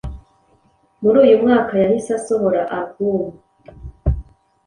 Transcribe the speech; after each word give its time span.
Muri 1.01 1.17
uyu 1.25 1.35
mwaka 1.41 1.73
yahise 1.83 2.09
asohora 2.19 2.61
album 2.77 3.23